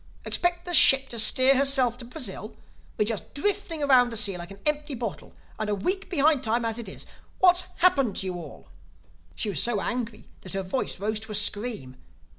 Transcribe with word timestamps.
Expect 0.25 0.65
the 0.65 0.73
ship 0.73 1.09
to 1.09 1.19
steer 1.19 1.55
herself 1.55 1.95
to 1.99 2.05
Brazil? 2.05 2.57
We're 2.97 3.05
just 3.05 3.35
drifting 3.35 3.83
around 3.83 4.09
the 4.09 4.17
sea 4.17 4.35
like 4.35 4.49
an 4.49 4.57
empty 4.65 4.95
bottle—and 4.95 5.69
a 5.69 5.75
week 5.75 6.09
behind 6.09 6.41
time 6.43 6.65
as 6.65 6.79
it 6.79 6.89
is. 6.89 7.05
What's 7.37 7.65
happened 7.75 8.15
to 8.15 8.25
you 8.25 8.33
all?" 8.33 8.67
She 9.35 9.49
was 9.51 9.61
so 9.61 9.79
angry 9.79 10.25
that 10.41 10.53
her 10.53 10.63
voice 10.63 10.99
rose 10.99 11.19
to 11.19 11.31
a 11.31 11.35
scream. 11.35 11.97